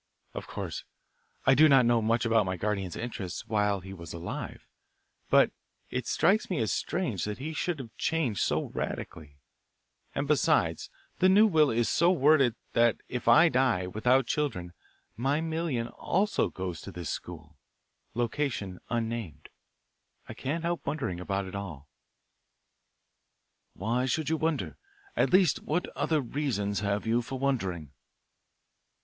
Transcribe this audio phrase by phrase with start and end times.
[0.33, 0.83] Of course,
[1.45, 4.65] I do not know much about my guardian's interests while he was alive,
[5.29, 5.51] but
[5.91, 9.37] it strikes me as strange that he should have changed so radically,
[10.15, 14.73] and, besides, the new will is so worded that if I die without children
[15.15, 17.59] my million also goes to this school
[18.15, 19.49] location unnamed.
[20.27, 21.87] I can't help wondering about it all."
[23.75, 24.77] "Why should you wonder
[25.15, 27.91] at least what other reasons have you for wondering?"